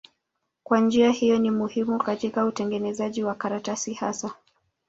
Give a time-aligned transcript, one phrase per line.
[0.63, 4.31] Kwa njia hiyo ni muhimu katika utengenezaji wa karatasi hasa.